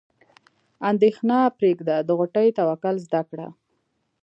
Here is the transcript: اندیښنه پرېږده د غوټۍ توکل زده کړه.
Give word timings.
اندیښنه 0.89 1.37
پرېږده 1.57 1.95
د 2.07 2.09
غوټۍ 2.17 2.47
توکل 2.59 2.95
زده 3.05 3.21
کړه. 3.29 3.47